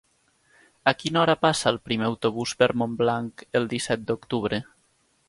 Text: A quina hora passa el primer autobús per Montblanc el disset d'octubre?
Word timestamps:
A 0.91 0.93
quina 1.01 1.19
hora 1.23 1.35
passa 1.43 1.67
el 1.71 1.77
primer 1.89 2.07
autobús 2.07 2.53
per 2.63 2.71
Montblanc 2.83 3.45
el 3.61 3.69
disset 3.75 4.09
d'octubre? 4.09 4.65